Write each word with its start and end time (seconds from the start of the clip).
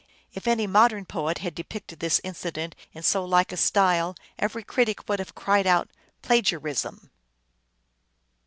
If 0.33 0.47
any 0.47 0.65
modern 0.65 1.05
poet 1.05 1.37
had 1.45 1.53
depicted 1.53 1.99
this 1.99 2.19
incident 2.23 2.75
in 2.91 3.03
so 3.03 3.23
like 3.23 3.51
a 3.51 3.55
style, 3.57 4.15
every 4.39 4.63
critic 4.63 5.07
would 5.07 5.19
have 5.19 5.35
cried 5.35 5.67
out 5.67 5.91
plagiarism 6.23 7.11